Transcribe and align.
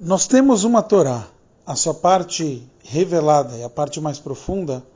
Nós 0.00 0.28
temos 0.28 0.62
uma 0.62 0.80
Torá, 0.80 1.26
a 1.66 1.74
sua 1.74 1.92
parte 1.92 2.64
revelada 2.84 3.56
e 3.56 3.64
a 3.64 3.68
parte 3.68 4.00
mais 4.00 4.20
profunda, 4.20 4.86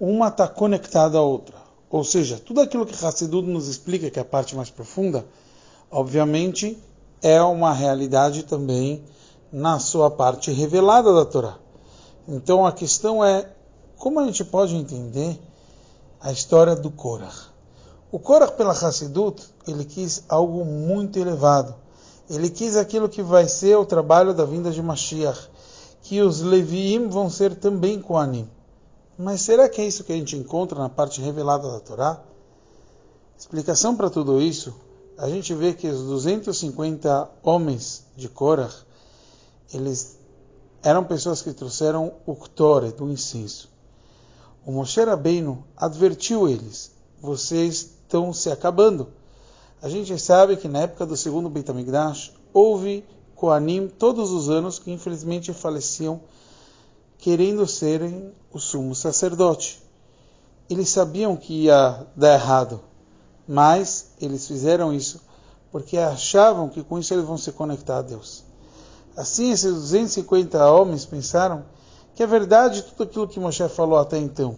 uma 0.00 0.26
está 0.26 0.48
conectada 0.48 1.18
à 1.18 1.22
outra. 1.22 1.54
Ou 1.88 2.02
seja, 2.02 2.36
tudo 2.36 2.60
aquilo 2.60 2.84
que 2.84 3.06
Hassidut 3.06 3.46
nos 3.46 3.68
explica, 3.68 4.10
que 4.10 4.18
é 4.18 4.22
a 4.22 4.24
parte 4.24 4.56
mais 4.56 4.68
profunda, 4.68 5.24
obviamente 5.88 6.76
é 7.22 7.40
uma 7.40 7.72
realidade 7.72 8.42
também 8.42 9.04
na 9.52 9.78
sua 9.78 10.10
parte 10.10 10.50
revelada 10.50 11.14
da 11.14 11.24
Torá. 11.24 11.56
Então 12.26 12.66
a 12.66 12.72
questão 12.72 13.24
é 13.24 13.48
como 13.96 14.18
a 14.18 14.26
gente 14.26 14.44
pode 14.44 14.74
entender 14.74 15.40
a 16.20 16.32
história 16.32 16.74
do 16.74 16.90
Korah. 16.90 17.50
O 18.10 18.18
Korah 18.18 18.50
pela 18.50 18.72
Hassidut, 18.72 19.40
ele 19.64 19.84
quis 19.84 20.24
algo 20.28 20.64
muito 20.64 21.20
elevado. 21.20 21.72
Ele 22.30 22.48
quis 22.48 22.76
aquilo 22.76 23.08
que 23.08 23.24
vai 23.24 23.48
ser 23.48 23.76
o 23.76 23.84
trabalho 23.84 24.32
da 24.32 24.44
vinda 24.44 24.70
de 24.70 24.80
Mashiach, 24.80 25.50
que 26.00 26.20
os 26.22 26.40
Leviim 26.40 27.08
vão 27.08 27.28
ser 27.28 27.56
também 27.56 28.00
Koanim. 28.00 28.48
Mas 29.18 29.40
será 29.40 29.68
que 29.68 29.80
é 29.80 29.86
isso 29.86 30.04
que 30.04 30.12
a 30.12 30.16
gente 30.16 30.36
encontra 30.36 30.78
na 30.78 30.88
parte 30.88 31.20
revelada 31.20 31.68
da 31.68 31.80
Torá? 31.80 32.22
Explicação 33.36 33.96
para 33.96 34.08
tudo 34.08 34.40
isso, 34.40 34.72
a 35.18 35.28
gente 35.28 35.52
vê 35.54 35.74
que 35.74 35.88
os 35.88 36.02
250 36.04 37.28
homens 37.42 38.04
de 38.16 38.28
Korah, 38.28 38.72
eles 39.74 40.16
eram 40.84 41.02
pessoas 41.02 41.42
que 41.42 41.52
trouxeram 41.52 42.12
o 42.24 42.36
Ktore, 42.36 42.92
do 42.92 43.10
incenso. 43.10 43.68
O 44.64 44.70
Moshe 44.70 45.02
Rabbeinu 45.02 45.64
advertiu 45.76 46.48
eles, 46.48 46.92
vocês 47.20 47.74
estão 47.74 48.32
se 48.32 48.50
acabando. 48.50 49.08
A 49.82 49.88
gente 49.88 50.18
sabe 50.18 50.56
que 50.56 50.68
na 50.68 50.80
época 50.80 51.06
do 51.06 51.16
segundo 51.16 51.48
Beit 51.48 51.70
HaMikdash 51.70 52.32
houve 52.52 53.02
Koanim 53.34 53.88
todos 53.88 54.30
os 54.30 54.50
anos 54.50 54.78
que 54.78 54.92
infelizmente 54.92 55.54
faleciam 55.54 56.20
querendo 57.16 57.66
serem 57.66 58.30
o 58.52 58.58
sumo 58.58 58.94
sacerdote. 58.94 59.82
Eles 60.68 60.90
sabiam 60.90 61.34
que 61.34 61.64
ia 61.64 62.06
dar 62.14 62.34
errado, 62.34 62.80
mas 63.48 64.10
eles 64.20 64.46
fizeram 64.46 64.92
isso 64.92 65.20
porque 65.72 65.96
achavam 65.96 66.68
que 66.68 66.82
com 66.82 66.98
isso 66.98 67.14
eles 67.14 67.24
vão 67.24 67.38
se 67.38 67.50
conectar 67.52 67.98
a 67.98 68.02
Deus. 68.02 68.44
Assim, 69.16 69.50
esses 69.50 69.72
250 69.72 70.70
homens 70.70 71.06
pensaram 71.06 71.64
que 72.14 72.22
é 72.22 72.26
verdade 72.26 72.82
tudo 72.82 73.04
aquilo 73.04 73.28
que 73.28 73.40
Moshe 73.40 73.66
falou 73.68 73.98
até 73.98 74.18
então. 74.18 74.56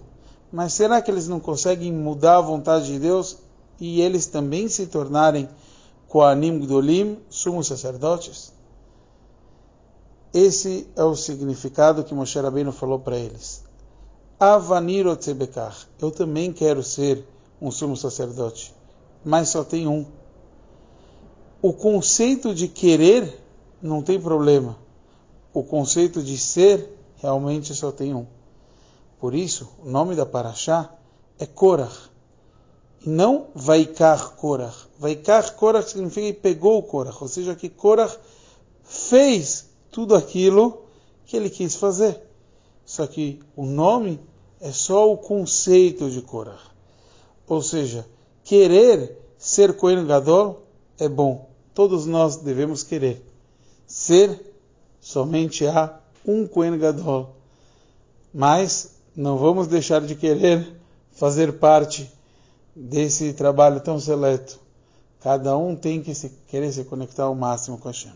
Mas 0.51 0.73
será 0.73 1.01
que 1.01 1.11
eles 1.11 1.29
não 1.29 1.39
conseguem 1.39 1.93
mudar 1.93 2.39
a 2.39 2.43
vontade 2.43 2.87
de 2.87 2.99
Deus 2.99 3.39
e 3.83 4.01
eles 4.01 4.27
também 4.27 4.69
se 4.69 4.87
tornarem 4.87 5.49
Koanim 6.07 6.61
Gdolim, 6.61 7.19
sumos 7.29 7.67
sacerdotes? 7.67 8.53
Esse 10.33 10.87
é 10.95 11.03
o 11.03 11.17
significado 11.17 12.05
que 12.05 12.15
Moshe 12.15 12.39
Rabbeinu 12.39 12.71
falou 12.71 13.01
para 13.01 13.17
eles. 13.17 13.65
Avanir 14.39 15.09
Otzebekar, 15.09 15.77
eu 16.01 16.13
também 16.13 16.53
quero 16.53 16.81
ser 16.81 17.27
um 17.61 17.73
sumo 17.73 17.97
sacerdote, 17.97 18.73
mas 19.25 19.49
só 19.49 19.65
tem 19.65 19.89
um. 19.89 20.07
O 21.61 21.73
conceito 21.73 22.55
de 22.55 22.69
querer 22.69 23.37
não 23.83 24.01
tem 24.01 24.21
problema. 24.21 24.79
O 25.53 25.65
conceito 25.65 26.23
de 26.23 26.39
ser 26.39 26.89
realmente 27.17 27.75
só 27.75 27.91
tem 27.91 28.15
um. 28.15 28.27
Por 29.19 29.35
isso, 29.35 29.69
o 29.85 29.91
nome 29.91 30.15
da 30.15 30.25
Paraxá 30.25 30.89
é 31.37 31.47
Korach. 31.47 32.12
Não 33.05 33.49
Vaikar 33.55 34.37
Korach. 34.37 34.87
Vaikar 34.99 35.55
Korach 35.57 35.91
significa 35.91 36.27
que 36.27 36.41
pegou 36.41 36.83
Korach. 36.83 37.19
Ou 37.21 37.29
seja, 37.29 37.55
que 37.55 37.69
Korach 37.69 38.17
fez 38.85 39.67
tudo 39.91 40.15
aquilo 40.15 40.83
que 41.27 41.37
ele 41.37 41.51
quis 41.51 41.75
fazer. 41.75 42.21
Só 42.85 43.07
que 43.07 43.41
o 43.57 43.65
nome 43.65 44.21
é 44.61 44.71
só 44.71 45.13
o 45.13 45.17
conceito 45.17 46.11
de 46.11 46.23
Korach. 46.23 46.71
Ou 47.49 47.61
seja, 47.61 48.07
querer 48.45 49.19
ser 49.37 49.77
Kohen 49.77 50.07
Gadol 50.07 50.63
é 50.99 51.09
bom. 51.09 51.49
Todos 51.75 52.07
nós 52.07 52.37
devemos 52.37 52.83
querer. 52.83 53.25
Ser 53.87 54.55
somente 55.01 55.67
há 55.67 55.99
um 56.25 56.47
Kohen 56.47 56.79
Gadol. 56.79 57.35
Mas 58.33 58.95
não 59.17 59.37
vamos 59.37 59.67
deixar 59.67 60.01
de 60.01 60.15
querer 60.15 60.67
fazer 61.13 61.55
parte 61.55 62.11
desse 62.75 63.33
trabalho 63.33 63.81
tão 63.81 63.99
seleto. 63.99 64.59
Cada 65.21 65.57
um 65.57 65.77
tem 65.77 66.03
que 66.03 66.15
se, 66.15 66.31
querer 66.49 66.73
se 66.73 66.85
conectar 66.85 67.25
ao 67.25 67.35
máximo 67.35 67.79
com 67.79 67.89
a 67.89 67.93
Hashem. 67.93 68.13